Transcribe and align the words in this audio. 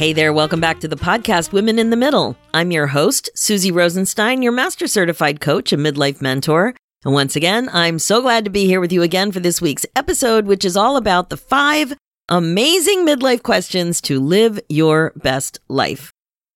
Hey 0.00 0.14
there, 0.14 0.32
welcome 0.32 0.60
back 0.60 0.80
to 0.80 0.88
the 0.88 0.96
podcast 0.96 1.52
Women 1.52 1.78
in 1.78 1.90
the 1.90 1.94
Middle. 1.94 2.34
I'm 2.54 2.70
your 2.70 2.86
host, 2.86 3.28
Suzy 3.34 3.70
Rosenstein, 3.70 4.40
your 4.40 4.50
master 4.50 4.86
certified 4.86 5.42
coach 5.42 5.74
and 5.74 5.84
midlife 5.84 6.22
mentor. 6.22 6.74
And 7.04 7.12
once 7.12 7.36
again, 7.36 7.68
I'm 7.70 7.98
so 7.98 8.22
glad 8.22 8.46
to 8.46 8.50
be 8.50 8.64
here 8.64 8.80
with 8.80 8.92
you 8.92 9.02
again 9.02 9.30
for 9.30 9.40
this 9.40 9.60
week's 9.60 9.84
episode, 9.94 10.46
which 10.46 10.64
is 10.64 10.74
all 10.74 10.96
about 10.96 11.28
the 11.28 11.36
five 11.36 11.92
amazing 12.30 13.06
midlife 13.06 13.42
questions 13.42 14.00
to 14.00 14.18
live 14.18 14.58
your 14.70 15.12
best 15.16 15.58
life. 15.68 16.10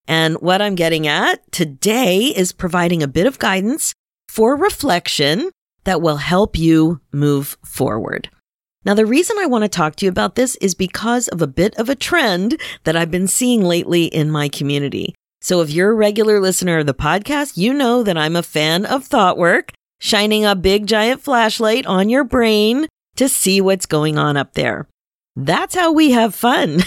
And 0.07 0.37
what 0.37 0.59
I'm 0.59 0.73
getting 0.73 1.05
at 1.05 1.51
today 1.51 2.33
is 2.35 2.51
providing 2.51 3.03
a 3.03 3.07
bit 3.07 3.27
of 3.27 3.37
guidance 3.37 3.93
for 4.27 4.55
reflection 4.55 5.51
that 5.83 6.01
will 6.01 6.17
help 6.17 6.57
you 6.57 6.99
move 7.11 7.59
forward. 7.63 8.27
Now, 8.85 8.93
the 8.93 9.07
reason 9.07 9.37
I 9.39 9.47
want 9.47 9.63
to 9.63 9.67
talk 9.67 9.95
to 9.95 10.05
you 10.05 10.09
about 10.09 10.35
this 10.35 10.55
is 10.57 10.75
because 10.75 11.27
of 11.29 11.41
a 11.41 11.47
bit 11.47 11.75
of 11.75 11.89
a 11.89 11.95
trend 11.95 12.61
that 12.83 12.95
I've 12.95 13.09
been 13.09 13.27
seeing 13.27 13.63
lately 13.63 14.05
in 14.05 14.29
my 14.29 14.47
community. 14.47 15.15
So 15.41 15.61
if 15.61 15.71
you're 15.71 15.91
a 15.91 15.95
regular 15.95 16.39
listener 16.39 16.77
of 16.77 16.85
the 16.85 16.93
podcast, 16.93 17.57
you 17.57 17.73
know 17.73 18.03
that 18.03 18.17
I'm 18.17 18.35
a 18.35 18.43
fan 18.43 18.85
of 18.85 19.05
thought 19.05 19.37
work, 19.37 19.73
shining 19.99 20.45
a 20.45 20.55
big 20.55 20.85
giant 20.85 21.21
flashlight 21.21 21.85
on 21.87 22.09
your 22.09 22.23
brain 22.23 22.87
to 23.15 23.27
see 23.27 23.59
what's 23.59 23.87
going 23.87 24.17
on 24.19 24.37
up 24.37 24.53
there. 24.53 24.87
That's 25.35 25.75
how 25.75 25.91
we 25.91 26.11
have 26.11 26.35
fun. 26.35 26.81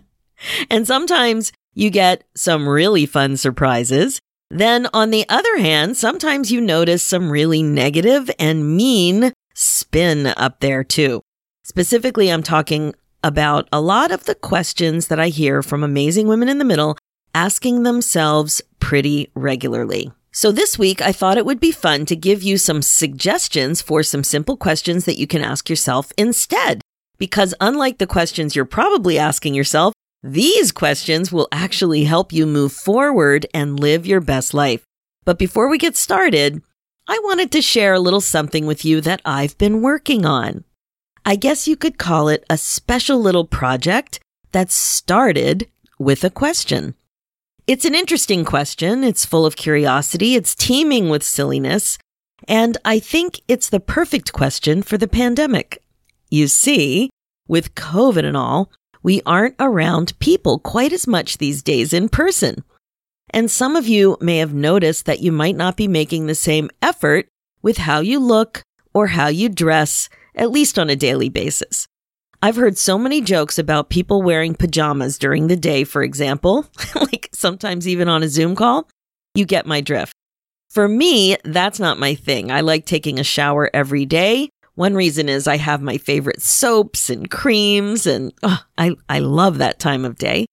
and 0.70 0.86
sometimes 0.86 1.52
you 1.74 1.90
get 1.90 2.24
some 2.34 2.68
really 2.68 3.04
fun 3.04 3.36
surprises. 3.36 4.20
Then 4.50 4.88
on 4.94 5.10
the 5.10 5.28
other 5.28 5.58
hand, 5.58 5.96
sometimes 5.96 6.50
you 6.50 6.60
notice 6.60 7.02
some 7.02 7.30
really 7.30 7.62
negative 7.62 8.30
and 8.38 8.76
mean 8.76 9.32
spin 9.54 10.26
up 10.26 10.60
there 10.60 10.84
too. 10.84 11.22
Specifically, 11.68 12.30
I'm 12.30 12.44
talking 12.44 12.94
about 13.24 13.68
a 13.72 13.80
lot 13.80 14.12
of 14.12 14.24
the 14.26 14.36
questions 14.36 15.08
that 15.08 15.18
I 15.18 15.30
hear 15.30 15.64
from 15.64 15.82
amazing 15.82 16.28
women 16.28 16.48
in 16.48 16.58
the 16.58 16.64
middle 16.64 16.96
asking 17.34 17.82
themselves 17.82 18.62
pretty 18.78 19.32
regularly. 19.34 20.12
So 20.30 20.52
this 20.52 20.78
week, 20.78 21.02
I 21.02 21.10
thought 21.10 21.38
it 21.38 21.44
would 21.44 21.58
be 21.58 21.72
fun 21.72 22.06
to 22.06 22.14
give 22.14 22.40
you 22.40 22.56
some 22.56 22.82
suggestions 22.82 23.82
for 23.82 24.04
some 24.04 24.22
simple 24.22 24.56
questions 24.56 25.06
that 25.06 25.18
you 25.18 25.26
can 25.26 25.42
ask 25.42 25.68
yourself 25.68 26.12
instead. 26.16 26.82
Because 27.18 27.52
unlike 27.60 27.98
the 27.98 28.06
questions 28.06 28.54
you're 28.54 28.64
probably 28.64 29.18
asking 29.18 29.54
yourself, 29.54 29.92
these 30.22 30.70
questions 30.70 31.32
will 31.32 31.48
actually 31.50 32.04
help 32.04 32.32
you 32.32 32.46
move 32.46 32.72
forward 32.72 33.44
and 33.52 33.80
live 33.80 34.06
your 34.06 34.20
best 34.20 34.54
life. 34.54 34.84
But 35.24 35.36
before 35.36 35.68
we 35.68 35.78
get 35.78 35.96
started, 35.96 36.62
I 37.08 37.18
wanted 37.24 37.50
to 37.50 37.60
share 37.60 37.94
a 37.94 38.00
little 38.00 38.20
something 38.20 38.66
with 38.66 38.84
you 38.84 39.00
that 39.00 39.20
I've 39.24 39.58
been 39.58 39.82
working 39.82 40.24
on. 40.24 40.62
I 41.28 41.34
guess 41.34 41.66
you 41.66 41.76
could 41.76 41.98
call 41.98 42.28
it 42.28 42.44
a 42.48 42.56
special 42.56 43.18
little 43.18 43.44
project 43.44 44.20
that 44.52 44.70
started 44.70 45.68
with 45.98 46.22
a 46.22 46.30
question. 46.30 46.94
It's 47.66 47.84
an 47.84 47.96
interesting 47.96 48.44
question. 48.44 49.02
It's 49.02 49.26
full 49.26 49.44
of 49.44 49.56
curiosity. 49.56 50.36
It's 50.36 50.54
teeming 50.54 51.08
with 51.08 51.24
silliness. 51.24 51.98
And 52.46 52.78
I 52.84 53.00
think 53.00 53.40
it's 53.48 53.68
the 53.68 53.80
perfect 53.80 54.32
question 54.32 54.84
for 54.84 54.96
the 54.96 55.08
pandemic. 55.08 55.82
You 56.30 56.46
see, 56.46 57.10
with 57.48 57.74
COVID 57.74 58.24
and 58.24 58.36
all, 58.36 58.70
we 59.02 59.20
aren't 59.26 59.56
around 59.58 60.16
people 60.20 60.60
quite 60.60 60.92
as 60.92 61.08
much 61.08 61.38
these 61.38 61.60
days 61.60 61.92
in 61.92 62.08
person. 62.08 62.62
And 63.30 63.50
some 63.50 63.74
of 63.74 63.88
you 63.88 64.16
may 64.20 64.38
have 64.38 64.54
noticed 64.54 65.06
that 65.06 65.22
you 65.22 65.32
might 65.32 65.56
not 65.56 65.76
be 65.76 65.88
making 65.88 66.26
the 66.26 66.36
same 66.36 66.70
effort 66.80 67.26
with 67.62 67.78
how 67.78 67.98
you 67.98 68.20
look 68.20 68.62
or 68.94 69.08
how 69.08 69.26
you 69.26 69.48
dress 69.48 70.08
at 70.36 70.50
least 70.50 70.78
on 70.78 70.90
a 70.90 70.96
daily 70.96 71.28
basis. 71.28 71.86
I've 72.42 72.56
heard 72.56 72.76
so 72.76 72.98
many 72.98 73.20
jokes 73.22 73.58
about 73.58 73.88
people 73.88 74.22
wearing 74.22 74.54
pajamas 74.54 75.18
during 75.18 75.46
the 75.46 75.56
day, 75.56 75.84
for 75.84 76.02
example, 76.02 76.66
like 76.94 77.28
sometimes 77.32 77.88
even 77.88 78.08
on 78.08 78.22
a 78.22 78.28
Zoom 78.28 78.54
call. 78.54 78.88
You 79.34 79.44
get 79.44 79.66
my 79.66 79.80
drift. 79.80 80.12
For 80.70 80.88
me, 80.88 81.36
that's 81.44 81.80
not 81.80 81.98
my 81.98 82.14
thing. 82.14 82.50
I 82.50 82.60
like 82.60 82.84
taking 82.84 83.18
a 83.18 83.24
shower 83.24 83.70
every 83.72 84.04
day. 84.04 84.50
One 84.74 84.94
reason 84.94 85.28
is 85.28 85.46
I 85.46 85.56
have 85.56 85.80
my 85.80 85.96
favorite 85.96 86.42
soaps 86.42 87.08
and 87.08 87.30
creams, 87.30 88.06
and 88.06 88.32
oh, 88.42 88.62
I, 88.76 88.94
I 89.08 89.20
love 89.20 89.58
that 89.58 89.78
time 89.78 90.04
of 90.04 90.18
day. 90.18 90.44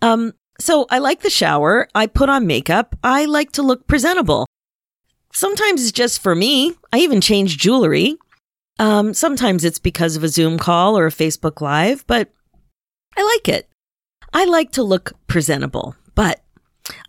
Um, 0.00 0.34
so 0.60 0.86
I 0.90 0.98
like 0.98 1.22
the 1.22 1.30
shower. 1.30 1.88
I 1.94 2.06
put 2.06 2.28
on 2.28 2.46
makeup. 2.46 2.96
I 3.02 3.24
like 3.24 3.50
to 3.52 3.62
look 3.62 3.88
presentable. 3.88 4.46
Sometimes 5.32 5.82
it's 5.82 5.92
just 5.92 6.22
for 6.22 6.36
me. 6.36 6.74
I 6.92 6.98
even 6.98 7.20
change 7.20 7.58
jewelry. 7.58 8.16
Um, 8.78 9.14
sometimes 9.14 9.64
it's 9.64 9.78
because 9.78 10.16
of 10.16 10.24
a 10.24 10.28
Zoom 10.28 10.58
call 10.58 10.98
or 10.98 11.06
a 11.06 11.10
Facebook 11.10 11.60
Live, 11.60 12.06
but 12.06 12.30
I 13.16 13.22
like 13.22 13.48
it. 13.48 13.68
I 14.32 14.44
like 14.44 14.72
to 14.72 14.82
look 14.82 15.12
presentable, 15.26 15.94
but 16.14 16.42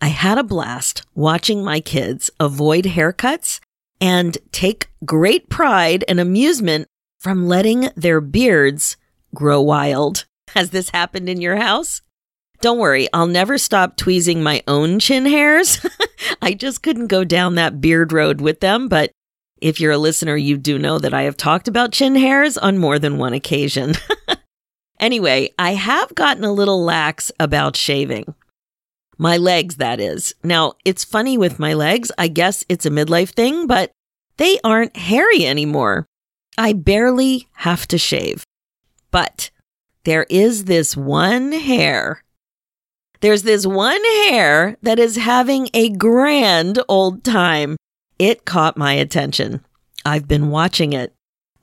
I 0.01 0.07
had 0.07 0.37
a 0.37 0.43
blast 0.43 1.03
watching 1.15 1.63
my 1.63 1.79
kids 1.79 2.29
avoid 2.39 2.85
haircuts 2.85 3.59
and 4.01 4.37
take 4.51 4.89
great 5.05 5.49
pride 5.49 6.03
and 6.07 6.19
amusement 6.19 6.87
from 7.19 7.47
letting 7.47 7.89
their 7.95 8.19
beards 8.19 8.97
grow 9.33 9.61
wild. 9.61 10.25
Has 10.49 10.71
this 10.71 10.89
happened 10.89 11.29
in 11.29 11.41
your 11.41 11.55
house? 11.55 12.01
Don't 12.61 12.79
worry, 12.79 13.07
I'll 13.13 13.27
never 13.27 13.57
stop 13.57 13.97
tweezing 13.97 14.43
my 14.43 14.63
own 14.67 14.99
chin 14.99 15.25
hairs. 15.25 15.85
I 16.41 16.53
just 16.53 16.83
couldn't 16.83 17.07
go 17.07 17.23
down 17.23 17.55
that 17.55 17.81
beard 17.81 18.13
road 18.13 18.39
with 18.39 18.59
them, 18.59 18.87
but 18.87 19.11
if 19.63 19.79
you're 19.79 19.93
a 19.93 19.97
listener, 19.97 20.35
you 20.35 20.57
do 20.57 20.77
know 20.77 20.99
that 20.99 21.13
I 21.13 21.21
have 21.21 21.37
talked 21.37 21.69
about 21.69 21.93
chin 21.93 22.15
hairs 22.15 22.57
on 22.57 22.77
more 22.77 22.99
than 22.99 23.17
one 23.17 23.31
occasion. 23.31 23.93
anyway, 24.99 25.51
I 25.57 25.75
have 25.75 26.13
gotten 26.15 26.43
a 26.43 26.51
little 26.51 26.83
lax 26.83 27.31
about 27.39 27.77
shaving. 27.77 28.35
My 29.17 29.37
legs, 29.37 29.77
that 29.77 30.01
is. 30.01 30.35
Now, 30.43 30.73
it's 30.83 31.05
funny 31.05 31.37
with 31.37 31.59
my 31.59 31.73
legs. 31.73 32.11
I 32.17 32.27
guess 32.27 32.65
it's 32.67 32.85
a 32.85 32.89
midlife 32.89 33.29
thing, 33.29 33.65
but 33.65 33.91
they 34.35 34.59
aren't 34.65 34.97
hairy 34.97 35.45
anymore. 35.45 36.07
I 36.57 36.73
barely 36.73 37.47
have 37.53 37.87
to 37.87 37.97
shave. 37.97 38.43
But 39.11 39.49
there 40.03 40.25
is 40.29 40.65
this 40.65 40.97
one 40.97 41.53
hair. 41.53 42.21
There's 43.21 43.43
this 43.43 43.65
one 43.65 44.03
hair 44.27 44.75
that 44.81 44.99
is 44.99 45.15
having 45.15 45.69
a 45.73 45.89
grand 45.89 46.83
old 46.89 47.23
time. 47.23 47.77
It 48.23 48.45
caught 48.45 48.77
my 48.77 48.93
attention. 48.93 49.65
I've 50.05 50.29
been 50.29 50.49
watching 50.49 50.93
it. 50.93 51.13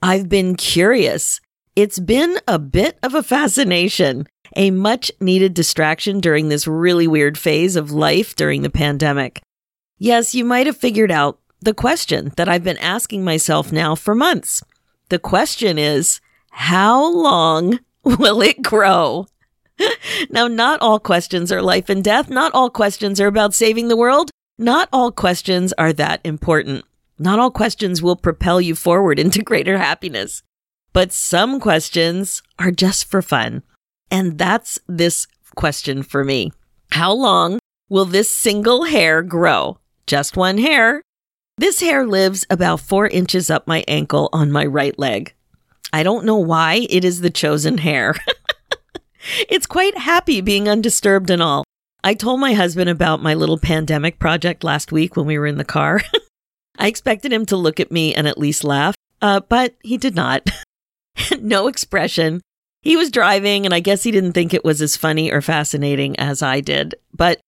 I've 0.03 0.29
been 0.29 0.55
curious. 0.55 1.41
It's 1.75 1.97
been 1.97 2.37
a 2.47 2.59
bit 2.59 2.99
of 3.01 3.15
a 3.15 3.23
fascination, 3.23 4.27
a 4.55 4.69
much 4.69 5.11
needed 5.19 5.55
distraction 5.55 6.19
during 6.19 6.49
this 6.49 6.67
really 6.67 7.07
weird 7.07 7.35
phase 7.35 7.75
of 7.75 7.89
life 7.89 8.35
during 8.35 8.61
the 8.61 8.69
pandemic. 8.69 9.41
Yes, 9.97 10.35
you 10.35 10.45
might 10.45 10.67
have 10.67 10.77
figured 10.77 11.09
out 11.09 11.39
the 11.61 11.73
question 11.73 12.31
that 12.37 12.47
I've 12.47 12.63
been 12.63 12.77
asking 12.77 13.23
myself 13.23 13.71
now 13.71 13.95
for 13.95 14.13
months. 14.13 14.61
The 15.09 15.17
question 15.17 15.79
is, 15.79 16.21
how 16.51 17.11
long 17.11 17.79
will 18.03 18.43
it 18.43 18.61
grow? 18.61 19.25
now, 20.29 20.47
not 20.47 20.79
all 20.79 20.99
questions 20.99 21.51
are 21.51 21.63
life 21.63 21.89
and 21.89 22.03
death. 22.03 22.29
Not 22.29 22.53
all 22.53 22.69
questions 22.69 23.19
are 23.19 23.25
about 23.25 23.55
saving 23.55 23.87
the 23.87 23.97
world. 23.97 24.30
Not 24.61 24.89
all 24.93 25.11
questions 25.11 25.73
are 25.79 25.91
that 25.93 26.21
important. 26.23 26.85
Not 27.17 27.39
all 27.39 27.49
questions 27.49 28.03
will 28.03 28.15
propel 28.15 28.61
you 28.61 28.75
forward 28.75 29.17
into 29.17 29.41
greater 29.41 29.79
happiness, 29.79 30.43
but 30.93 31.11
some 31.11 31.59
questions 31.59 32.43
are 32.59 32.69
just 32.69 33.05
for 33.05 33.23
fun. 33.23 33.63
And 34.11 34.37
that's 34.37 34.77
this 34.87 35.25
question 35.55 36.03
for 36.03 36.23
me. 36.23 36.53
How 36.91 37.11
long 37.11 37.57
will 37.89 38.05
this 38.05 38.29
single 38.29 38.83
hair 38.83 39.23
grow? 39.23 39.79
Just 40.05 40.37
one 40.37 40.59
hair. 40.59 41.01
This 41.57 41.79
hair 41.79 42.05
lives 42.05 42.45
about 42.47 42.81
four 42.81 43.07
inches 43.07 43.49
up 43.49 43.65
my 43.65 43.83
ankle 43.87 44.29
on 44.31 44.51
my 44.51 44.67
right 44.67 44.97
leg. 44.99 45.33
I 45.91 46.03
don't 46.03 46.23
know 46.23 46.37
why 46.37 46.85
it 46.87 47.03
is 47.03 47.21
the 47.21 47.31
chosen 47.31 47.79
hair. 47.79 48.13
it's 49.49 49.65
quite 49.65 49.97
happy 49.97 50.39
being 50.39 50.69
undisturbed 50.69 51.31
and 51.31 51.41
all. 51.41 51.63
I 52.03 52.13
told 52.13 52.39
my 52.39 52.53
husband 52.53 52.89
about 52.89 53.21
my 53.21 53.33
little 53.33 53.59
pandemic 53.59 54.17
project 54.17 54.63
last 54.63 54.91
week 54.91 55.15
when 55.15 55.25
we 55.25 55.37
were 55.37 55.45
in 55.45 55.57
the 55.57 55.63
car. 55.63 56.01
I 56.77 56.87
expected 56.87 57.31
him 57.31 57.45
to 57.47 57.57
look 57.57 57.79
at 57.79 57.91
me 57.91 58.15
and 58.15 58.27
at 58.27 58.37
least 58.37 58.63
laugh, 58.63 58.95
uh, 59.21 59.41
but 59.41 59.75
he 59.83 59.97
did 59.97 60.15
not. 60.15 60.49
no 61.39 61.67
expression. 61.67 62.41
He 62.81 62.95
was 62.95 63.11
driving, 63.11 63.65
and 63.65 63.75
I 63.75 63.79
guess 63.79 64.01
he 64.01 64.09
didn't 64.09 64.33
think 64.33 64.53
it 64.53 64.65
was 64.65 64.81
as 64.81 64.97
funny 64.97 65.31
or 65.31 65.41
fascinating 65.41 66.19
as 66.19 66.41
I 66.41 66.61
did. 66.61 66.95
but 67.13 67.39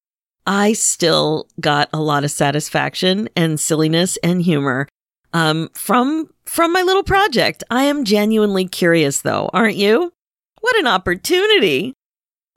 I 0.45 0.73
still 0.73 1.47
got 1.59 1.89
a 1.94 2.01
lot 2.01 2.23
of 2.23 2.31
satisfaction 2.31 3.29
and 3.35 3.59
silliness 3.59 4.17
and 4.23 4.41
humor 4.41 4.88
um, 5.31 5.69
from 5.73 6.29
from 6.45 6.73
my 6.73 6.81
little 6.81 7.03
project. 7.03 7.63
I 7.69 7.83
am 7.83 8.03
genuinely 8.03 8.67
curious, 8.67 9.21
though, 9.21 9.49
aren't 9.53 9.77
you? 9.77 10.11
What 10.59 10.75
an 10.77 10.88
opportunity! 10.88 11.94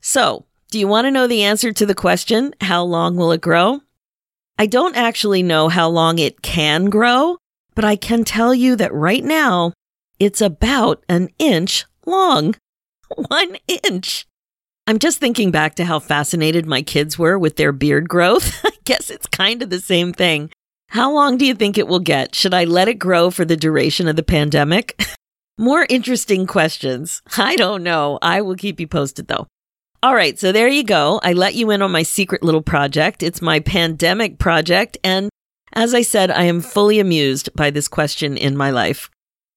So, 0.01 0.45
do 0.69 0.79
you 0.79 0.87
want 0.87 1.05
to 1.05 1.11
know 1.11 1.27
the 1.27 1.43
answer 1.43 1.71
to 1.71 1.85
the 1.85 1.95
question, 1.95 2.53
how 2.59 2.83
long 2.83 3.15
will 3.15 3.31
it 3.31 3.39
grow? 3.39 3.79
I 4.59 4.65
don't 4.65 4.97
actually 4.97 5.41
know 5.41 5.69
how 5.69 5.87
long 5.87 6.19
it 6.19 6.41
can 6.41 6.89
grow, 6.89 7.37
but 7.73 7.85
I 7.85 7.95
can 7.95 8.25
tell 8.25 8.53
you 8.53 8.75
that 8.75 8.93
right 8.93 9.23
now 9.23 9.71
it's 10.19 10.41
about 10.41 11.03
an 11.07 11.29
inch 11.39 11.85
long. 12.05 12.55
One 13.15 13.57
inch. 13.67 14.27
I'm 14.87 14.99
just 14.99 15.19
thinking 15.19 15.51
back 15.51 15.75
to 15.75 15.85
how 15.85 15.99
fascinated 15.99 16.65
my 16.65 16.81
kids 16.81 17.17
were 17.17 17.39
with 17.39 17.55
their 17.55 17.71
beard 17.71 18.09
growth. 18.09 18.61
I 18.65 18.71
guess 18.83 19.09
it's 19.09 19.27
kind 19.27 19.61
of 19.61 19.69
the 19.69 19.79
same 19.79 20.11
thing. 20.11 20.49
How 20.89 21.13
long 21.13 21.37
do 21.37 21.45
you 21.45 21.53
think 21.53 21.77
it 21.77 21.87
will 21.87 21.99
get? 21.99 22.35
Should 22.35 22.53
I 22.53 22.65
let 22.65 22.87
it 22.87 22.95
grow 22.95 23.29
for 23.31 23.45
the 23.45 23.57
duration 23.57 24.07
of 24.07 24.15
the 24.15 24.23
pandemic? 24.23 25.01
More 25.57 25.85
interesting 25.89 26.45
questions. 26.45 27.21
I 27.37 27.55
don't 27.55 27.83
know. 27.83 28.19
I 28.21 28.41
will 28.41 28.55
keep 28.55 28.79
you 28.79 28.87
posted 28.87 29.27
though. 29.27 29.47
All 30.03 30.13
right, 30.13 30.37
so 30.37 30.51
there 30.51 30.67
you 30.67 30.83
go. 30.83 31.19
I 31.23 31.33
let 31.33 31.55
you 31.55 31.71
in 31.71 31.81
on 31.81 31.91
my 31.91 32.03
secret 32.03 32.43
little 32.43 32.61
project. 32.61 33.23
It's 33.23 33.41
my 33.41 33.59
pandemic 33.59 34.37
project. 34.37 34.95
And 35.03 35.29
as 35.73 35.95
I 35.95 36.03
said, 36.03 36.29
I 36.29 36.43
am 36.43 36.61
fully 36.61 36.99
amused 36.99 37.49
by 37.55 37.71
this 37.71 37.87
question 37.87 38.37
in 38.37 38.55
my 38.55 38.69
life. 38.69 39.09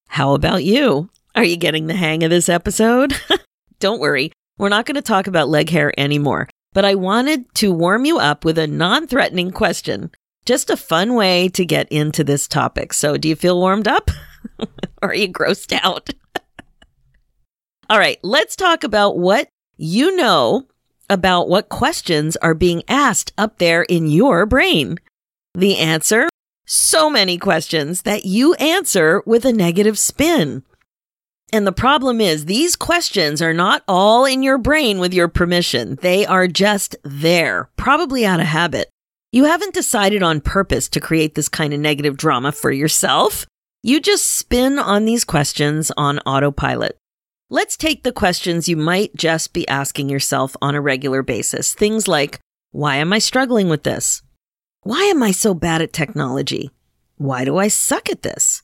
How 0.07 0.33
about 0.33 0.63
you? 0.63 1.09
Are 1.35 1.43
you 1.43 1.57
getting 1.57 1.85
the 1.85 1.93
hang 1.93 2.23
of 2.23 2.31
this 2.31 2.49
episode? 2.49 3.13
don't 3.79 3.99
worry. 3.99 4.31
We're 4.57 4.69
not 4.69 4.87
going 4.87 4.95
to 4.95 5.01
talk 5.01 5.27
about 5.27 5.47
leg 5.47 5.69
hair 5.69 5.93
anymore, 5.97 6.49
but 6.73 6.85
I 6.85 6.95
wanted 6.95 7.53
to 7.55 7.71
warm 7.71 8.05
you 8.05 8.17
up 8.17 8.43
with 8.43 8.57
a 8.57 8.67
non 8.67 9.07
threatening 9.07 9.51
question. 9.51 10.11
Just 10.47 10.71
a 10.71 10.77
fun 10.77 11.13
way 11.13 11.49
to 11.49 11.63
get 11.63 11.87
into 11.91 12.23
this 12.23 12.47
topic. 12.47 12.93
So, 12.93 13.15
do 13.15 13.29
you 13.29 13.35
feel 13.35 13.59
warmed 13.59 13.87
up? 13.87 14.09
or 15.01 15.09
are 15.09 15.13
you 15.13 15.31
grossed 15.31 15.77
out? 15.83 16.09
All 17.89 17.99
right, 17.99 18.17
let's 18.23 18.55
talk 18.55 18.83
about 18.83 19.19
what 19.19 19.47
you 19.81 20.15
know 20.15 20.67
about 21.09 21.49
what 21.49 21.67
questions 21.67 22.37
are 22.37 22.53
being 22.53 22.83
asked 22.87 23.33
up 23.37 23.57
there 23.57 23.81
in 23.81 24.07
your 24.07 24.45
brain. 24.45 24.97
The 25.55 25.77
answer? 25.77 26.29
So 26.67 27.09
many 27.09 27.37
questions 27.37 28.03
that 28.03 28.23
you 28.23 28.53
answer 28.55 29.23
with 29.25 29.43
a 29.43 29.51
negative 29.51 29.97
spin. 29.97 30.63
And 31.51 31.65
the 31.65 31.71
problem 31.71 32.21
is, 32.21 32.45
these 32.45 32.75
questions 32.75 33.41
are 33.41 33.53
not 33.53 33.83
all 33.87 34.23
in 34.23 34.43
your 34.43 34.57
brain 34.57 34.99
with 34.99 35.13
your 35.13 35.27
permission. 35.27 35.97
They 36.01 36.25
are 36.25 36.47
just 36.47 36.95
there, 37.03 37.69
probably 37.75 38.25
out 38.25 38.39
of 38.39 38.45
habit. 38.45 38.87
You 39.31 39.45
haven't 39.45 39.73
decided 39.73 40.21
on 40.21 40.41
purpose 40.41 40.87
to 40.89 40.99
create 40.99 41.33
this 41.33 41.49
kind 41.49 41.73
of 41.73 41.79
negative 41.79 42.17
drama 42.17 42.51
for 42.51 42.71
yourself. 42.71 43.47
You 43.81 43.99
just 43.99 44.29
spin 44.29 44.77
on 44.77 45.05
these 45.05 45.23
questions 45.23 45.91
on 45.97 46.19
autopilot. 46.19 46.97
Let's 47.53 47.75
take 47.75 48.03
the 48.03 48.13
questions 48.13 48.69
you 48.69 48.77
might 48.77 49.13
just 49.13 49.51
be 49.51 49.67
asking 49.67 50.07
yourself 50.07 50.55
on 50.61 50.73
a 50.73 50.79
regular 50.79 51.21
basis. 51.21 51.73
Things 51.73 52.07
like, 52.07 52.39
why 52.71 52.95
am 52.95 53.11
I 53.11 53.19
struggling 53.19 53.67
with 53.67 53.83
this? 53.83 54.21
Why 54.83 55.03
am 55.03 55.21
I 55.21 55.31
so 55.31 55.53
bad 55.53 55.81
at 55.81 55.91
technology? 55.91 56.71
Why 57.17 57.43
do 57.43 57.57
I 57.57 57.67
suck 57.67 58.09
at 58.09 58.21
this? 58.21 58.61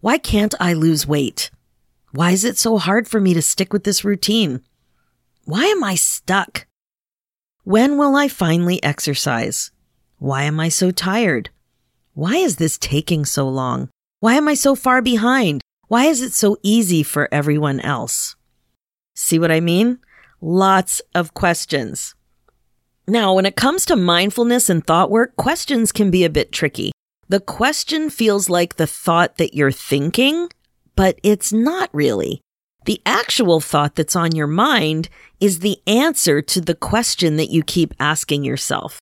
Why 0.00 0.16
can't 0.16 0.54
I 0.58 0.72
lose 0.72 1.06
weight? 1.06 1.50
Why 2.12 2.30
is 2.30 2.42
it 2.42 2.56
so 2.56 2.78
hard 2.78 3.06
for 3.06 3.20
me 3.20 3.34
to 3.34 3.42
stick 3.42 3.70
with 3.70 3.84
this 3.84 4.02
routine? 4.02 4.62
Why 5.44 5.66
am 5.66 5.84
I 5.84 5.94
stuck? 5.94 6.66
When 7.64 7.98
will 7.98 8.16
I 8.16 8.28
finally 8.28 8.82
exercise? 8.82 9.72
Why 10.16 10.44
am 10.44 10.58
I 10.58 10.70
so 10.70 10.90
tired? 10.90 11.50
Why 12.14 12.36
is 12.36 12.56
this 12.56 12.78
taking 12.78 13.26
so 13.26 13.46
long? 13.46 13.90
Why 14.20 14.36
am 14.36 14.48
I 14.48 14.54
so 14.54 14.74
far 14.74 15.02
behind? 15.02 15.60
Why 15.92 16.06
is 16.06 16.22
it 16.22 16.32
so 16.32 16.56
easy 16.62 17.02
for 17.02 17.28
everyone 17.30 17.78
else? 17.78 18.34
See 19.14 19.38
what 19.38 19.52
I 19.52 19.60
mean? 19.60 19.98
Lots 20.40 21.02
of 21.14 21.34
questions. 21.34 22.14
Now, 23.06 23.34
when 23.34 23.44
it 23.44 23.56
comes 23.56 23.84
to 23.84 23.94
mindfulness 23.94 24.70
and 24.70 24.82
thought 24.82 25.10
work, 25.10 25.36
questions 25.36 25.92
can 25.92 26.10
be 26.10 26.24
a 26.24 26.30
bit 26.30 26.50
tricky. 26.50 26.92
The 27.28 27.40
question 27.40 28.08
feels 28.08 28.48
like 28.48 28.76
the 28.76 28.86
thought 28.86 29.36
that 29.36 29.52
you're 29.52 29.70
thinking, 29.70 30.48
but 30.96 31.18
it's 31.22 31.52
not 31.52 31.90
really. 31.92 32.40
The 32.86 33.02
actual 33.04 33.60
thought 33.60 33.94
that's 33.94 34.16
on 34.16 34.34
your 34.34 34.46
mind 34.46 35.10
is 35.40 35.58
the 35.58 35.78
answer 35.86 36.40
to 36.40 36.62
the 36.62 36.74
question 36.74 37.36
that 37.36 37.50
you 37.50 37.62
keep 37.62 37.92
asking 38.00 38.44
yourself. 38.44 38.98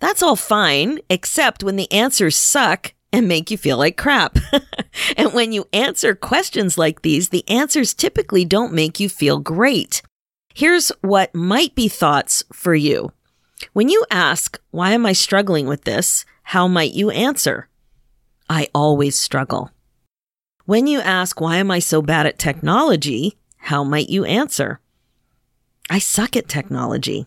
That's 0.00 0.22
all 0.22 0.36
fine, 0.36 1.00
except 1.10 1.62
when 1.62 1.76
the 1.76 1.92
answers 1.92 2.34
suck 2.34 2.94
and 3.14 3.28
make 3.28 3.48
you 3.48 3.56
feel 3.56 3.78
like 3.78 3.96
crap. 3.96 4.36
and 5.16 5.32
when 5.32 5.52
you 5.52 5.68
answer 5.72 6.16
questions 6.16 6.76
like 6.76 7.02
these, 7.02 7.28
the 7.28 7.48
answers 7.48 7.94
typically 7.94 8.44
don't 8.44 8.72
make 8.72 8.98
you 8.98 9.08
feel 9.08 9.38
great. 9.38 10.02
Here's 10.52 10.90
what 11.00 11.32
might 11.32 11.76
be 11.76 11.86
thoughts 11.86 12.42
for 12.52 12.74
you. 12.74 13.12
When 13.72 13.88
you 13.88 14.04
ask, 14.10 14.60
Why 14.72 14.90
am 14.90 15.06
I 15.06 15.12
struggling 15.12 15.68
with 15.68 15.84
this? 15.84 16.24
How 16.42 16.66
might 16.66 16.92
you 16.92 17.10
answer? 17.10 17.68
I 18.50 18.68
always 18.74 19.16
struggle. 19.16 19.70
When 20.66 20.86
you 20.86 21.00
ask, 21.00 21.40
why 21.40 21.56
am 21.58 21.70
I 21.70 21.78
so 21.78 22.02
bad 22.02 22.26
at 22.26 22.38
technology? 22.38 23.38
How 23.58 23.84
might 23.84 24.08
you 24.08 24.24
answer? 24.24 24.80
I 25.88 25.98
suck 25.98 26.36
at 26.36 26.48
technology. 26.48 27.26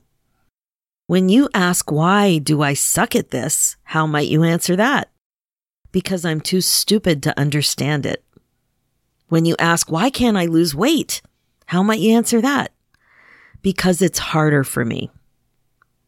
When 1.08 1.30
you 1.30 1.48
ask, 1.54 1.92
why 1.92 2.40
do 2.40 2.62
I 2.62 2.74
suck 2.74 3.16
at 3.16 3.32
this? 3.32 3.78
How 3.84 4.06
might 4.06 4.28
you 4.28 4.44
answer 4.44 4.76
that? 4.76 5.10
Because 5.98 6.26
I'm 6.26 6.42
too 6.42 6.62
stupid 6.62 7.24
to 7.24 7.40
understand 7.40 8.06
it. 8.06 8.24
When 9.30 9.46
you 9.46 9.56
ask, 9.58 9.92
why 9.92 10.12
can't 10.12 10.38
I 10.38 10.46
lose 10.46 10.76
weight? 10.76 11.24
How 11.66 11.82
might 11.82 12.02
you 12.02 12.16
answer 12.16 12.40
that? 12.40 12.72
Because 13.64 14.04
it's 14.04 14.20
harder 14.20 14.64
for 14.64 14.86
me. 14.86 15.10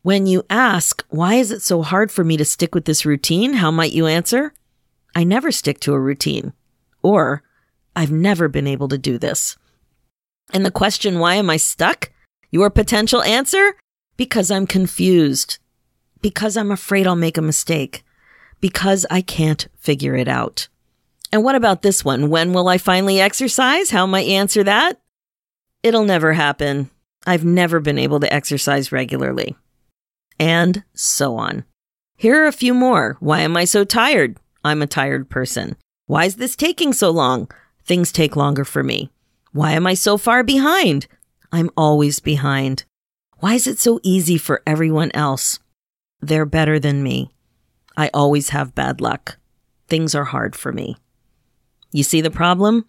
When 0.04 0.28
you 0.28 0.44
ask, 0.48 1.04
why 1.10 1.34
is 1.42 1.52
it 1.52 1.64
so 1.64 1.82
hard 1.82 2.12
for 2.12 2.24
me 2.24 2.38
to 2.38 2.46
stick 2.46 2.76
with 2.76 2.86
this 2.86 3.04
routine? 3.04 3.54
How 3.54 3.72
might 3.72 3.92
you 3.92 4.06
answer? 4.06 4.54
I 5.16 5.24
never 5.24 5.52
stick 5.52 5.80
to 5.80 5.96
a 5.96 6.00
routine. 6.00 6.54
Or, 7.02 7.42
I've 7.96 8.12
never 8.12 8.48
been 8.48 8.68
able 8.68 8.90
to 8.90 8.98
do 9.00 9.18
this. 9.18 9.58
And 10.54 10.64
the 10.64 10.70
question, 10.70 11.18
why 11.18 11.34
am 11.34 11.50
I 11.50 11.58
stuck? 11.58 12.12
Your 12.52 12.70
potential 12.70 13.24
answer? 13.24 13.74
Because 14.18 14.52
I'm 14.52 14.68
confused. 14.68 15.58
Because 16.22 16.58
I'm 16.58 16.70
afraid 16.70 17.08
I'll 17.08 17.16
make 17.16 17.40
a 17.40 17.42
mistake. 17.42 18.04
Because 18.62 19.06
I 19.10 19.22
can't 19.22 19.68
figure 19.78 20.16
it 20.16 20.28
out. 20.28 20.68
And 21.32 21.44
what 21.44 21.56
about 21.56 21.82
this 21.82 22.04
one? 22.04 22.30
When 22.30 22.54
will 22.54 22.68
I 22.68 22.78
finally 22.78 23.22
exercise? 23.22 23.92
How 23.92 24.06
might 24.06 24.28
you 24.28 24.34
answer 24.34 24.64
that? 24.64 25.00
It'll 25.84 26.04
never 26.04 26.34
happen. 26.34 26.90
I've 27.26 27.46
never 27.46 27.80
been 27.80 28.00
able 28.00 28.20
to 28.20 28.34
exercise 28.34 28.92
regularly. 28.92 29.56
And 30.40 30.84
so 30.94 31.36
on. 31.38 31.66
Here 32.16 32.44
are 32.44 32.48
a 32.48 32.52
few 32.52 32.74
more. 32.74 33.18
Why 33.20 33.42
am 33.42 33.56
I 33.56 33.66
so 33.66 33.84
tired? 33.84 34.38
I'm 34.64 34.82
a 34.82 34.88
tired 34.88 35.30
person. 35.30 35.78
Why 36.06 36.26
is 36.26 36.36
this 36.36 36.56
taking 36.56 36.92
so 36.92 37.12
long? 37.12 37.50
Things 37.84 38.12
take 38.12 38.36
longer 38.36 38.66
for 38.66 38.84
me. 38.84 39.12
Why 39.52 39.72
am 39.72 39.88
I 39.88 39.94
so 39.94 40.18
far 40.18 40.44
behind? 40.44 41.08
I'm 41.52 41.70
always 41.78 42.20
behind. 42.20 42.84
Why 43.38 43.54
is 43.54 43.68
it 43.68 43.80
so 43.80 44.00
easy 44.04 44.38
for 44.38 44.62
everyone 44.68 45.12
else? 45.14 45.60
They're 46.20 46.46
better 46.46 46.80
than 46.80 47.04
me. 47.04 47.32
I 47.98 48.10
always 48.14 48.50
have 48.50 48.76
bad 48.76 49.02
luck. 49.02 49.38
Things 49.88 50.16
are 50.16 50.26
hard 50.26 50.56
for 50.56 50.72
me. 50.72 50.98
You 51.92 52.04
see 52.04 52.22
the 52.22 52.32
problem? 52.32 52.86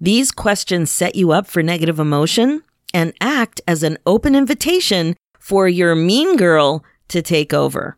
These 0.00 0.30
questions 0.30 0.90
set 0.90 1.16
you 1.16 1.32
up 1.32 1.46
for 1.46 1.62
negative 1.62 1.98
emotion 1.98 2.62
and 2.92 3.12
act 3.20 3.60
as 3.66 3.82
an 3.82 3.98
open 4.06 4.34
invitation 4.34 5.16
for 5.38 5.68
your 5.68 5.94
mean 5.94 6.36
girl 6.36 6.84
to 7.08 7.20
take 7.20 7.52
over. 7.52 7.96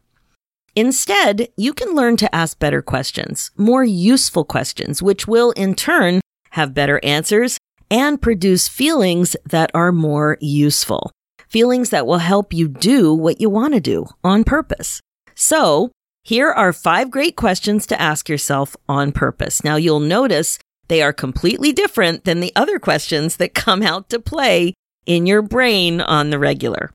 Instead, 0.75 1.48
you 1.56 1.72
can 1.72 1.94
learn 1.94 2.16
to 2.18 2.34
ask 2.34 2.58
better 2.58 2.82
questions, 2.82 3.50
more 3.56 3.84
useful 3.84 4.44
questions, 4.44 5.02
which 5.02 5.26
will 5.26 5.52
in 5.52 5.75
turn 5.75 6.20
have 6.50 6.75
better 6.75 7.00
answers 7.02 7.58
and 7.90 8.20
produce 8.20 8.68
feelings 8.68 9.36
that 9.44 9.70
are 9.75 9.92
more 9.92 10.36
useful. 10.40 11.12
Feelings 11.48 11.90
that 11.90 12.06
will 12.06 12.18
help 12.18 12.52
you 12.52 12.68
do 12.68 13.14
what 13.14 13.40
you 13.40 13.48
want 13.48 13.75
to 13.75 13.80
do 13.80 14.06
on 14.25 14.44
purpose. 14.44 15.00
So, 15.34 15.92
here 16.26 16.50
are 16.50 16.73
five 16.73 17.09
great 17.09 17.37
questions 17.37 17.87
to 17.87 18.02
ask 18.02 18.28
yourself 18.28 18.76
on 18.88 19.12
purpose. 19.12 19.62
Now, 19.62 19.76
you'll 19.76 20.00
notice 20.00 20.59
they 20.88 21.00
are 21.00 21.12
completely 21.12 21.71
different 21.71 22.25
than 22.25 22.40
the 22.40 22.52
other 22.56 22.80
questions 22.80 23.37
that 23.37 23.54
come 23.54 23.80
out 23.80 24.09
to 24.09 24.18
play 24.18 24.75
in 25.06 25.26
your 25.26 25.40
brain 25.40 26.00
on 26.00 26.30
the 26.30 26.38
regular. 26.40 26.90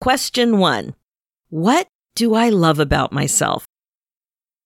Question 0.00 0.56
one 0.56 0.94
What 1.50 1.88
do 2.14 2.32
I 2.32 2.48
love 2.48 2.78
about 2.78 3.12
myself? 3.12 3.66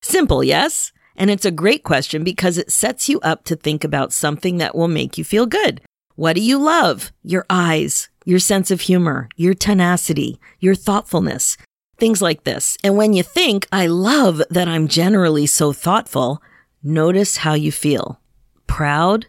Simple, 0.01 0.45
yes? 0.45 0.93
And 1.17 1.29
it's 1.29 1.45
a 1.45 1.51
great 1.51 1.83
question 1.83 2.23
because 2.23 2.57
it 2.57 2.71
sets 2.71 3.09
you 3.09 3.19
up 3.19 3.43
to 3.47 3.57
think 3.57 3.83
about 3.83 4.13
something 4.13 4.59
that 4.59 4.77
will 4.77 4.87
make 4.87 5.19
you 5.19 5.25
feel 5.25 5.47
good. 5.47 5.81
What 6.15 6.35
do 6.35 6.41
you 6.41 6.59
love? 6.59 7.13
Your 7.25 7.47
eyes, 7.51 8.11
your 8.25 8.39
sense 8.39 8.71
of 8.71 8.83
humor, 8.83 9.29
your 9.35 9.55
tenacity, 9.55 10.39
your 10.61 10.77
thoughtfulness. 10.77 11.57
Things 12.05 12.21
like 12.21 12.45
this. 12.45 12.77
And 12.85 12.99
when 12.99 13.15
you 13.15 13.23
think, 13.23 13.67
I 13.73 13.87
love 13.87 14.43
that 14.51 14.69
I'm 14.69 14.89
generally 14.89 15.47
so 15.47 15.73
thoughtful, 15.73 16.43
notice 16.83 17.39
how 17.39 17.55
you 17.55 17.73
feel. 17.73 18.21
Proud, 18.67 19.25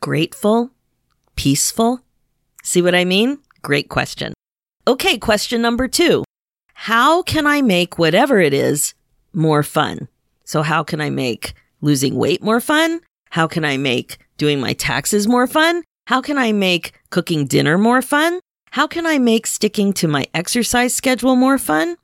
grateful, 0.00 0.72
peaceful. 1.36 2.02
See 2.62 2.82
what 2.82 2.94
I 2.94 3.06
mean? 3.06 3.38
Great 3.62 3.88
question. 3.88 4.34
Okay, 4.86 5.16
question 5.16 5.62
number 5.62 5.88
two. 5.88 6.22
How 6.74 7.22
can 7.22 7.46
I 7.46 7.62
make 7.62 7.98
whatever 7.98 8.38
it 8.38 8.52
is 8.52 8.92
more 9.32 9.62
fun? 9.62 10.06
So 10.44 10.60
how 10.60 10.82
can 10.82 11.00
I 11.00 11.08
make 11.08 11.54
losing 11.80 12.14
weight 12.16 12.42
more 12.42 12.60
fun? 12.60 13.00
How 13.30 13.46
can 13.46 13.64
I 13.64 13.78
make 13.78 14.18
doing 14.36 14.60
my 14.60 14.74
taxes 14.74 15.26
more 15.26 15.46
fun? 15.46 15.82
How 16.08 16.20
can 16.20 16.36
I 16.36 16.52
make 16.52 16.92
cooking 17.08 17.46
dinner 17.46 17.78
more 17.78 18.02
fun? 18.02 18.38
How 18.72 18.86
can 18.86 19.06
I 19.06 19.18
make 19.18 19.46
sticking 19.46 19.94
to 19.94 20.08
my 20.08 20.26
exercise 20.34 20.94
schedule 20.94 21.36
more 21.36 21.56
fun? 21.56 21.96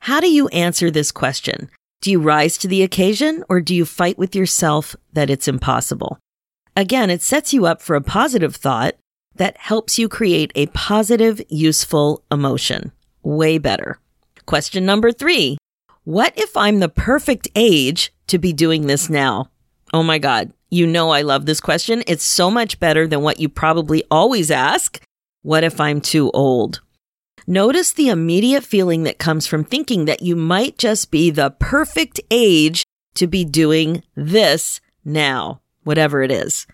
How 0.00 0.20
do 0.20 0.28
you 0.28 0.48
answer 0.48 0.90
this 0.90 1.10
question? 1.10 1.70
Do 2.00 2.10
you 2.10 2.20
rise 2.20 2.56
to 2.58 2.68
the 2.68 2.82
occasion 2.82 3.42
or 3.48 3.60
do 3.60 3.74
you 3.74 3.84
fight 3.84 4.18
with 4.18 4.36
yourself 4.36 4.94
that 5.12 5.30
it's 5.30 5.48
impossible? 5.48 6.18
Again, 6.76 7.10
it 7.10 7.22
sets 7.22 7.52
you 7.52 7.66
up 7.66 7.80
for 7.80 7.96
a 7.96 8.02
positive 8.02 8.54
thought 8.54 8.94
that 9.34 9.56
helps 9.56 9.98
you 9.98 10.08
create 10.08 10.52
a 10.54 10.66
positive, 10.68 11.40
useful 11.48 12.22
emotion. 12.30 12.92
Way 13.22 13.58
better. 13.58 13.98
Question 14.44 14.86
number 14.86 15.10
three. 15.10 15.58
What 16.04 16.32
if 16.36 16.56
I'm 16.56 16.78
the 16.78 16.88
perfect 16.88 17.48
age 17.56 18.12
to 18.28 18.38
be 18.38 18.52
doing 18.52 18.86
this 18.86 19.10
now? 19.10 19.50
Oh 19.92 20.02
my 20.02 20.18
God. 20.18 20.52
You 20.70 20.86
know, 20.86 21.10
I 21.10 21.22
love 21.22 21.46
this 21.46 21.60
question. 21.60 22.02
It's 22.06 22.24
so 22.24 22.50
much 22.50 22.78
better 22.78 23.06
than 23.06 23.22
what 23.22 23.40
you 23.40 23.48
probably 23.48 24.04
always 24.10 24.50
ask. 24.50 25.00
What 25.42 25.64
if 25.64 25.80
I'm 25.80 26.00
too 26.00 26.30
old? 26.32 26.80
Notice 27.48 27.92
the 27.92 28.08
immediate 28.08 28.64
feeling 28.64 29.04
that 29.04 29.18
comes 29.18 29.46
from 29.46 29.62
thinking 29.62 30.06
that 30.06 30.20
you 30.20 30.34
might 30.34 30.78
just 30.78 31.12
be 31.12 31.30
the 31.30 31.50
perfect 31.60 32.18
age 32.28 32.82
to 33.14 33.28
be 33.28 33.44
doing 33.44 34.02
this 34.16 34.80
now, 35.04 35.60
whatever 35.84 36.22
it 36.22 36.32
is, 36.32 36.66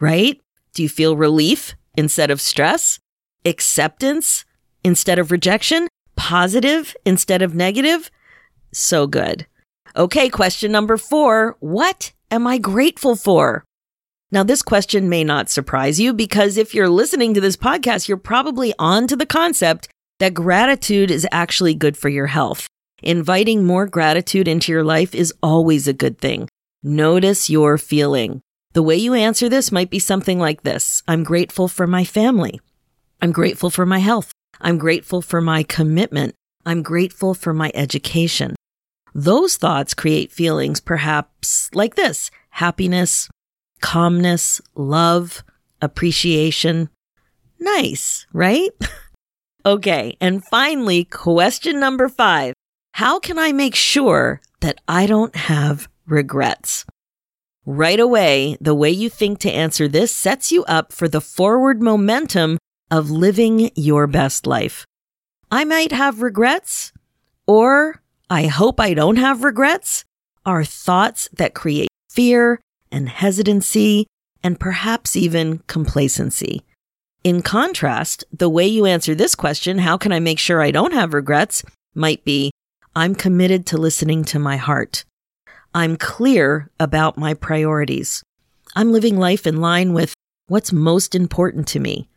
right? 0.00 0.40
Do 0.72 0.82
you 0.82 0.88
feel 0.88 1.14
relief 1.14 1.74
instead 1.94 2.30
of 2.30 2.40
stress? 2.40 2.98
Acceptance 3.44 4.46
instead 4.82 5.18
of 5.18 5.30
rejection? 5.30 5.88
Positive 6.16 6.96
instead 7.04 7.42
of 7.42 7.54
negative? 7.54 8.10
So 8.72 9.06
good. 9.06 9.46
Okay, 9.94 10.30
question 10.30 10.72
number 10.72 10.96
four. 10.96 11.58
What 11.60 12.12
am 12.30 12.46
I 12.46 12.56
grateful 12.56 13.14
for? 13.14 13.62
Now, 14.32 14.42
this 14.42 14.62
question 14.62 15.10
may 15.10 15.22
not 15.22 15.50
surprise 15.50 16.00
you 16.00 16.14
because 16.14 16.56
if 16.56 16.74
you're 16.74 16.88
listening 16.88 17.34
to 17.34 17.42
this 17.42 17.58
podcast, 17.58 18.08
you're 18.08 18.16
probably 18.16 18.72
on 18.78 19.06
to 19.06 19.16
the 19.16 19.26
concept 19.26 19.88
that 20.24 20.32
gratitude 20.32 21.10
is 21.10 21.28
actually 21.30 21.74
good 21.74 21.98
for 21.98 22.08
your 22.08 22.28
health. 22.28 22.66
Inviting 23.02 23.62
more 23.62 23.86
gratitude 23.86 24.48
into 24.48 24.72
your 24.72 24.82
life 24.82 25.14
is 25.14 25.34
always 25.42 25.86
a 25.86 25.92
good 25.92 26.18
thing. 26.18 26.48
Notice 26.82 27.50
your 27.50 27.76
feeling. 27.76 28.40
The 28.72 28.82
way 28.82 28.96
you 28.96 29.12
answer 29.12 29.50
this 29.50 29.70
might 29.70 29.90
be 29.90 29.98
something 29.98 30.38
like 30.38 30.62
this 30.62 31.02
I'm 31.06 31.24
grateful 31.24 31.68
for 31.68 31.86
my 31.86 32.04
family. 32.04 32.58
I'm 33.20 33.32
grateful 33.32 33.68
for 33.68 33.84
my 33.84 33.98
health. 33.98 34.32
I'm 34.62 34.78
grateful 34.78 35.20
for 35.20 35.42
my 35.42 35.62
commitment. 35.62 36.34
I'm 36.64 36.82
grateful 36.82 37.34
for 37.34 37.52
my 37.52 37.70
education. 37.74 38.56
Those 39.14 39.58
thoughts 39.58 39.92
create 39.92 40.32
feelings 40.32 40.80
perhaps 40.80 41.68
like 41.74 41.96
this 41.96 42.30
happiness, 42.48 43.28
calmness, 43.82 44.62
love, 44.74 45.44
appreciation. 45.82 46.88
Nice, 47.60 48.26
right? 48.32 48.70
okay. 49.64 50.16
And 50.20 50.44
finally, 50.44 51.04
question 51.04 51.80
number 51.80 52.08
five. 52.08 52.54
How 52.92 53.18
can 53.18 53.38
I 53.38 53.52
make 53.52 53.74
sure 53.74 54.40
that 54.60 54.80
I 54.86 55.06
don't 55.06 55.34
have 55.34 55.88
regrets? 56.06 56.86
Right 57.66 57.98
away, 57.98 58.56
the 58.60 58.74
way 58.74 58.90
you 58.90 59.08
think 59.08 59.38
to 59.40 59.50
answer 59.50 59.88
this 59.88 60.12
sets 60.12 60.52
you 60.52 60.64
up 60.64 60.92
for 60.92 61.08
the 61.08 61.20
forward 61.20 61.82
momentum 61.82 62.58
of 62.90 63.10
living 63.10 63.70
your 63.74 64.06
best 64.06 64.46
life. 64.46 64.84
I 65.50 65.64
might 65.64 65.92
have 65.92 66.22
regrets, 66.22 66.92
or 67.46 68.02
I 68.28 68.46
hope 68.46 68.78
I 68.78 68.94
don't 68.94 69.16
have 69.16 69.44
regrets, 69.44 70.04
are 70.44 70.64
thoughts 70.64 71.28
that 71.32 71.54
create 71.54 71.88
fear 72.10 72.60
and 72.92 73.08
hesitancy 73.08 74.06
and 74.42 74.60
perhaps 74.60 75.16
even 75.16 75.58
complacency. 75.66 76.64
In 77.24 77.40
contrast, 77.40 78.22
the 78.30 78.50
way 78.50 78.66
you 78.66 78.84
answer 78.84 79.14
this 79.14 79.34
question, 79.34 79.78
how 79.78 79.96
can 79.96 80.12
I 80.12 80.20
make 80.20 80.38
sure 80.38 80.60
I 80.60 80.70
don't 80.70 80.92
have 80.92 81.14
regrets, 81.14 81.64
might 81.94 82.22
be 82.22 82.50
I'm 82.94 83.14
committed 83.14 83.64
to 83.66 83.78
listening 83.78 84.24
to 84.24 84.38
my 84.38 84.58
heart. 84.58 85.06
I'm 85.74 85.96
clear 85.96 86.70
about 86.78 87.16
my 87.16 87.32
priorities. 87.32 88.22
I'm 88.76 88.92
living 88.92 89.18
life 89.18 89.46
in 89.46 89.62
line 89.62 89.94
with 89.94 90.12
what's 90.48 90.70
most 90.70 91.14
important 91.14 91.66
to 91.68 91.80
me. 91.80 92.10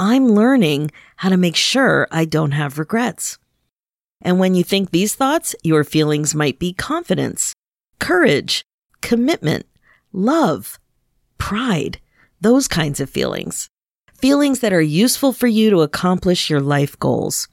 I'm 0.00 0.26
learning 0.30 0.90
how 1.18 1.28
to 1.28 1.36
make 1.36 1.56
sure 1.56 2.08
I 2.10 2.24
don't 2.24 2.50
have 2.50 2.80
regrets. 2.80 3.38
And 4.22 4.40
when 4.40 4.56
you 4.56 4.64
think 4.64 4.90
these 4.90 5.14
thoughts, 5.14 5.54
your 5.62 5.84
feelings 5.84 6.34
might 6.34 6.58
be 6.58 6.72
confidence, 6.72 7.52
courage, 8.00 8.64
commitment, 9.02 9.66
love, 10.12 10.80
pride, 11.38 12.00
those 12.40 12.66
kinds 12.66 12.98
of 12.98 13.08
feelings. 13.08 13.68
Feelings 14.20 14.58
that 14.60 14.72
are 14.72 14.80
useful 14.80 15.32
for 15.32 15.46
you 15.46 15.70
to 15.70 15.82
accomplish 15.82 16.50
your 16.50 16.60
life 16.60 16.98
goals. 16.98 17.46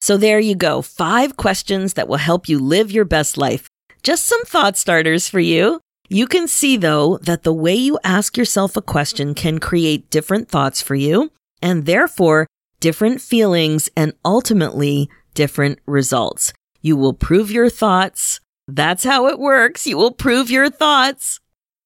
So 0.00 0.16
there 0.16 0.40
you 0.40 0.56
go. 0.56 0.82
Five 0.82 1.36
questions 1.36 1.94
that 1.94 2.08
will 2.08 2.16
help 2.16 2.48
you 2.48 2.58
live 2.58 2.90
your 2.90 3.04
best 3.04 3.38
life. 3.38 3.68
Just 4.02 4.26
some 4.26 4.42
thought 4.44 4.76
starters 4.76 5.28
for 5.28 5.38
you. 5.38 5.78
You 6.08 6.26
can 6.26 6.48
see 6.48 6.76
though 6.76 7.18
that 7.18 7.44
the 7.44 7.52
way 7.52 7.76
you 7.76 7.96
ask 8.02 8.36
yourself 8.36 8.76
a 8.76 8.82
question 8.82 9.34
can 9.34 9.60
create 9.60 10.10
different 10.10 10.48
thoughts 10.48 10.82
for 10.82 10.96
you 10.96 11.30
and 11.62 11.86
therefore 11.86 12.48
different 12.80 13.20
feelings 13.20 13.88
and 13.96 14.12
ultimately 14.24 15.08
different 15.34 15.78
results. 15.86 16.52
You 16.82 16.96
will 16.96 17.14
prove 17.14 17.52
your 17.52 17.70
thoughts. 17.70 18.40
That's 18.66 19.04
how 19.04 19.28
it 19.28 19.38
works. 19.38 19.86
You 19.86 19.96
will 19.96 20.10
prove 20.12 20.50
your 20.50 20.70
thoughts. 20.70 21.38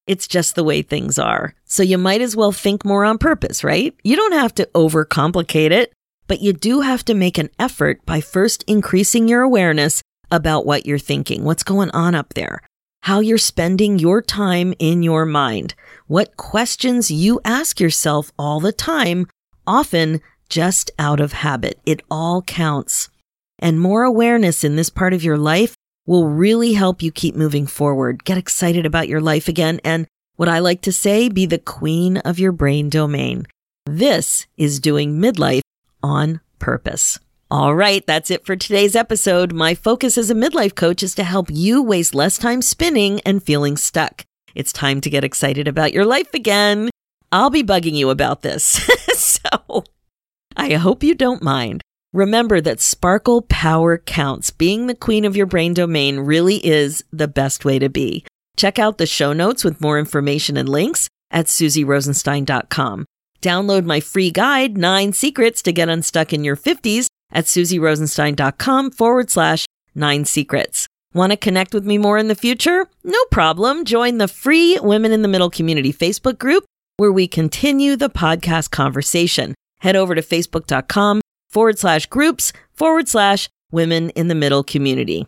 It's 0.07 0.27
just 0.29 0.55
the 0.55 0.65
way 0.65 0.83
things 0.83 1.19
are. 1.19 1.55
So 1.65 1.83
you 1.83 1.97
might 1.97 2.21
as 2.21 2.37
well 2.37 2.53
think 2.53 2.85
more 2.85 3.05
on 3.05 3.19
purpose, 3.19 3.65
right? 3.65 3.95
You 4.05 4.17
don't 4.17 4.33
have 4.33 4.55
to 4.57 4.69
overcomplicate 4.75 5.71
it, 5.71 5.93
but 6.27 6.41
you 6.41 6.53
do 6.53 6.83
have 6.83 7.05
to 7.07 7.15
make 7.15 7.39
an 7.39 7.51
effort 7.59 8.05
by 8.05 8.21
first 8.21 8.65
increasing 8.65 9.29
your 9.29 9.43
awareness 9.43 10.03
about 10.31 10.67
what 10.67 10.85
you're 10.85 10.99
thinking, 10.99 11.45
what's 11.45 11.63
going 11.63 11.91
on 11.91 12.15
up 12.15 12.35
there, 12.35 12.61
how 13.03 13.21
you're 13.21 13.39
spending 13.39 13.99
your 13.99 14.21
time 14.21 14.75
in 14.79 15.03
your 15.03 15.25
mind, 15.25 15.75
what 16.07 16.37
questions 16.37 17.11
you 17.11 17.41
ask 17.45 17.81
yourself 17.81 18.31
all 18.39 18.61
the 18.61 18.73
time, 18.73 19.27
often 19.67 20.21
just 20.49 20.91
out 20.99 21.21
of 21.21 21.33
habit. 21.33 21.81
It 21.87 22.03
all 22.11 22.43
counts. 22.43 23.09
And 23.59 23.81
more 23.81 24.03
awareness 24.03 24.65
in 24.65 24.77
this 24.77 24.91
part 24.91 25.15
of 25.15 25.25
your 25.25 25.39
life 25.39 25.75
will 26.07 26.29
really 26.29 26.75
help 26.75 27.03
you 27.03 27.11
keep 27.11 27.35
moving 27.35 27.67
forward. 27.67 28.25
Get 28.25 28.39
excited 28.39 28.87
about 28.87 29.09
your 29.09 29.21
life 29.21 29.49
again. 29.49 29.81
And 29.85 30.07
what 30.37 30.49
I 30.49 30.59
like 30.59 30.83
to 30.83 30.93
say, 30.93 31.29
be 31.29 31.47
the 31.47 31.59
queen 31.59 32.19
of 32.19 32.39
your 32.39 32.53
brain 32.53 32.91
domain. 32.91 33.47
This 33.87 34.47
is 34.57 34.81
doing 34.81 35.19
midlife 35.19 35.63
on 36.03 36.41
purpose. 36.59 37.19
All 37.51 37.75
right, 37.75 38.05
that's 38.07 38.31
it 38.31 38.45
for 38.45 38.57
today's 38.57 38.97
episode. 38.97 39.53
My 39.53 39.75
focus 39.75 40.19
as 40.19 40.31
a 40.31 40.35
midlife 40.35 40.75
coach 40.75 41.03
is 41.03 41.15
to 41.17 41.25
help 41.25 41.49
you 41.51 41.83
waste 41.83 42.15
less 42.15 42.39
time 42.39 42.63
spinning 42.63 43.21
and 43.21 43.43
feeling 43.43 43.77
stuck. 43.77 44.25
It's 44.55 44.73
time 44.73 45.01
to 45.03 45.11
get 45.11 45.25
excited 45.25 45.69
about 45.69 45.93
your 45.93 46.05
life 46.05 46.33
again. 46.35 46.91
I'll 47.31 47.51
be 47.51 47.63
bugging 47.63 47.95
you 47.95 48.11
about 48.11 48.43
this. 48.43 48.65
so 49.15 49.85
I 50.57 50.75
hope 50.75 51.03
you 51.03 51.15
don't 51.15 51.43
mind. 51.43 51.83
Remember 52.15 52.61
that 52.61 52.81
sparkle 52.81 53.43
power 53.43 53.99
counts. 53.99 54.53
Being 54.53 54.87
the 54.87 54.95
queen 54.95 55.25
of 55.25 55.37
your 55.37 55.47
brain 55.47 55.75
domain 55.75 56.21
really 56.21 56.65
is 56.65 57.03
the 57.13 57.27
best 57.27 57.65
way 57.65 57.81
to 57.81 57.89
be. 57.89 58.25
Check 58.57 58.79
out 58.79 58.99
the 58.99 59.05
show 59.05 59.33
notes 59.33 59.65
with 59.65 59.81
more 59.81 59.99
information 59.99 60.57
and 60.57 60.69
links 60.69 61.09
at 61.33 61.47
suzyrosenstein.com. 61.47 63.05
Download 63.43 63.85
my 63.85 63.99
free 63.99 64.31
guide, 64.31 64.79
Nine 64.79 65.13
Secrets 65.13 65.61
to 65.63 65.73
Get 65.73 65.89
Unstuck 65.89 66.33
in 66.33 66.45
Your 66.45 66.57
50s 66.57 67.09
at 67.33 67.47
suzyrosenstein.com 67.47 68.93
forward 68.93 69.29
slash 69.29 69.67
nine 69.97 70.25
secrets. 70.25 70.87
Want 71.15 71.33
to 71.33 71.37
connect 71.37 71.75
with 71.75 71.85
me 71.85 71.99
more 71.99 72.17
in 72.17 72.29
the 72.29 72.37
future? 72.37 72.87
No 73.03 73.25
problem. 73.33 73.85
Join 73.85 74.19
the 74.19 74.29
free 74.29 74.79
Women 74.81 75.11
in 75.11 75.23
the 75.23 75.29
Middle 75.29 75.51
Community 75.51 75.93
Facebook 75.93 76.39
group 76.39 76.65
where 76.97 77.11
we 77.11 77.27
continue 77.27 77.97
the 77.97 78.09
podcast 78.09 78.71
conversation. 78.71 79.57
Head 79.81 79.97
over 79.97 80.15
to 80.15 80.23
facebook.com 80.23 81.21
forward 81.55 81.79
slash 81.79 82.05
groups 82.07 82.53
forward 82.73 83.09
slash 83.09 83.49
women 83.71 84.11
in 84.11 84.29
the 84.29 84.35
middle 84.35 84.63
community. 84.63 85.27